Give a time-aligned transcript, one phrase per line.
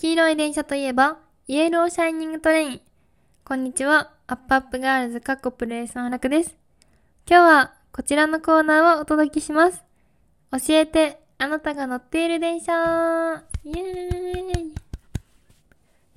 [0.00, 2.80] 黄色い電車といえば、イエローシャイニングトレイン。
[3.44, 6.56] こんにちは、アップアップガールズカッコプレイスの楽です。
[7.28, 9.84] 今日はこちらのコーナーをお届けします。
[10.52, 14.74] 教えて、あなたが乗っている電車イエーイ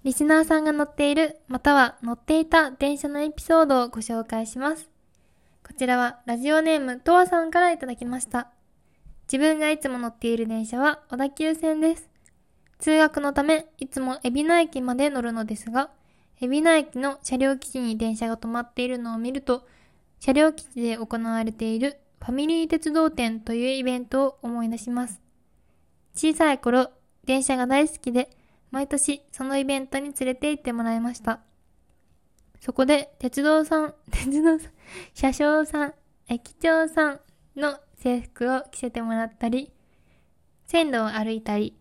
[0.05, 4.89] リスナーさんが乗っている、または乗っていた電車のエピソードをご紹介します。
[5.61, 8.47] こちらはラジオネームとわさんからいただきました。
[9.27, 12.12] 自分がいつも乗っている電車は小田急線です。
[12.84, 15.89] 通学のため、いつも海老名駅まで乗るのですが、
[16.42, 19.65] 海老名駅の車両基地に電車が止まっているのを見ると、
[20.19, 25.21] 車両基地で行われているファミリー鉄道展というイベントを思い出します。
[26.14, 26.92] 小さい頃、
[27.23, 28.29] 電車が大好きで、
[28.69, 31.39] 毎年そのイベントに連れて行ってもらいました。
[32.59, 34.72] そこで、鉄道さん、鉄道さん、
[35.14, 35.94] 車掌さん、
[36.28, 37.22] 駅長さん
[37.56, 39.72] の制服を着せてもらったり、
[40.66, 41.78] 線路を歩いたり、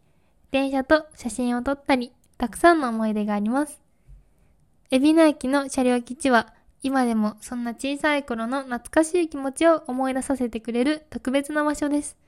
[0.52, 3.80] 電車と写真を撮ったり、たくさんの思い出があります。
[4.90, 12.18] 海老名駅の車両基地は、今でもそんな小さい頃の懐かしい気持ちを思い出させてくれる特別な場所です。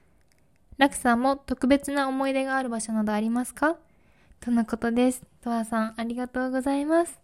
[0.79, 3.77] ラクさんも特別な思い出がある場所などありますか？
[4.41, 5.23] とのことです。
[5.43, 7.21] とわさん、ありがとうございます。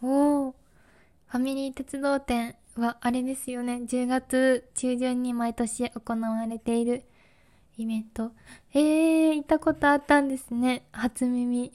[0.00, 0.52] おー、
[1.26, 3.82] ファミリー鉄道展はあれですよね。
[3.86, 7.04] 10月中旬に毎年行われている
[7.78, 8.32] イベント。
[8.74, 10.86] えー、行ったことあったんですね。
[10.92, 11.72] 初耳。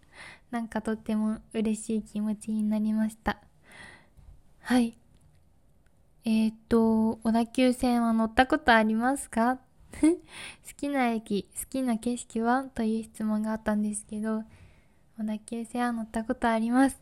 [0.50, 3.40] なんかとっても嬉しい気持ちになりました。
[4.60, 4.98] はい。
[6.24, 9.58] えー、っと、小田急線は乗ったことありますか？
[9.96, 10.08] 好
[10.76, 12.64] きな駅、好きな景色は？
[12.74, 14.44] という質問があったんですけど、
[15.18, 17.00] 小田急線は乗ったことあります。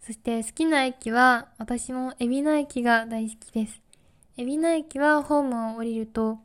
[0.00, 3.80] そして好きな駅は、私も海老名駅が大好きです。
[4.36, 6.40] 海老名駅はホームを降りると、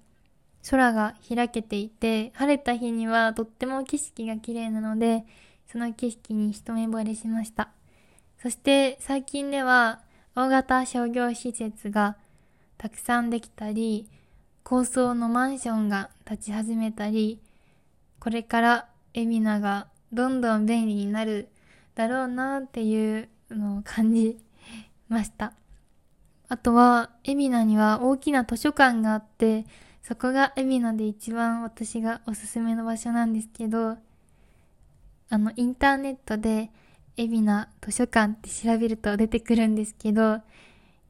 [0.68, 5.26] 空が開けていて、晴れた日にはとっても景色が綺麗なので、
[5.72, 7.70] その景色に一目惚れしました。
[8.42, 10.02] そして最近では、
[10.36, 12.16] 大型商業施設が
[12.78, 14.08] たくさんできたり、
[14.64, 17.39] 高層のマンションが立ち始めたり、
[18.20, 21.50] これから海老名がどんどん便利になる
[21.95, 24.38] だろうなっていうのを感じ
[25.08, 25.54] ました。
[26.48, 29.66] あとは、海老名には大きな図書館があって、
[30.09, 33.95] そこが海老名で一番私がおすすめの場所なんですけど、
[35.30, 36.71] あの、インターネットで、
[37.15, 40.42] 海老名図書館って調べると出てくるんですけど、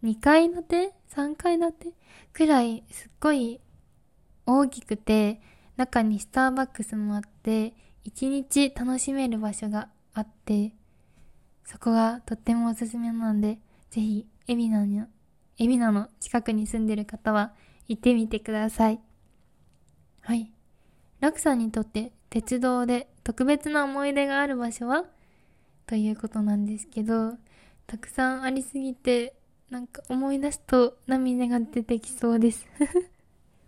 [0.03, 1.93] 2階建て ?3 階建て？
[2.33, 3.61] くらいすっごい
[4.45, 5.39] 大きくて、
[5.77, 7.73] 中にスターバックスもあって、
[8.03, 10.73] 一日楽しめる場所があって、
[11.63, 13.59] そこがとってもおすすめなので、
[13.91, 15.03] ぜひ、海老名に、
[15.57, 17.53] 海老名の近くに住んでる方は
[17.89, 19.01] 行ってみてください。
[20.22, 20.53] はい。
[21.19, 25.05] ラクさんにとって鉄道で特別な思い出がある場所は？
[25.88, 27.33] ということなんですけど、
[27.88, 29.33] たくさんありすぎて、
[29.72, 32.66] なんか思い出すと涙が出てきそうです。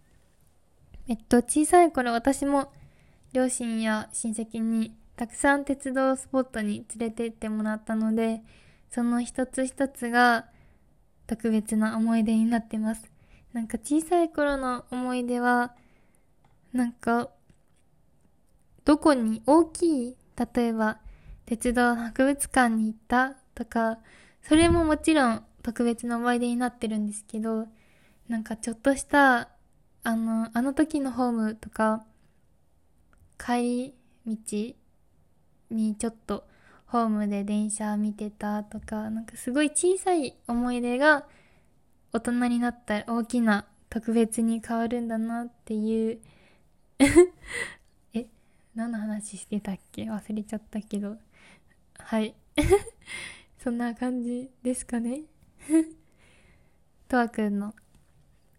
[1.10, 2.72] えっと、小さい頃私も
[3.34, 8.44] 両親や親戚にたくさん鉄道スポットに連れて行ってもらったので、
[8.92, 10.46] その一つ一つが
[11.26, 13.11] 特別な思い出になってます。
[13.54, 15.76] なんか小さい頃の思い出は、
[16.74, 17.30] なんか、
[18.86, 20.18] どこに大きい、
[20.56, 21.00] 例えば、
[21.46, 24.00] 鉄道博物館に行ったとか、
[24.42, 27.68] それももちろん特別な思い出になってるんですけど、
[28.30, 29.50] なんかちょっとした、
[30.04, 32.06] あの、あの時のホームとか、
[33.38, 33.94] 帰
[34.26, 36.48] り道にちょっと
[36.86, 41.26] ホームで電車見てたとか、なんかすごい小さい思い出が
[42.14, 46.20] 大人になったら大きな特別に変わるんだなっていう
[48.14, 48.28] え、
[48.76, 50.04] 何の話してたっけ？
[50.04, 51.18] 忘れちゃったけど。
[51.98, 52.36] はい。
[53.58, 55.22] そんな感じですかね。
[57.08, 57.74] とわくんの、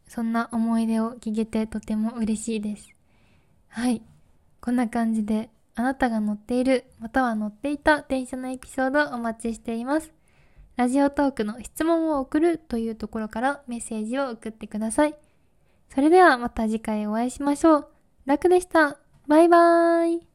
[0.08, 2.94] そんな思い出を聞けてとても嬉しいです。
[3.68, 4.02] はい。
[4.60, 10.12] こんな感じで、あなたが乗っている、または乗っていた電車のエピソードをお待ちしています。
[10.76, 15.14] ラジオトークの質問を送るというところからメッセージを送ってください。
[15.94, 17.88] それではまた次回お会いしましょう。
[18.24, 18.98] 楽でした。
[19.26, 20.31] バイバーイ。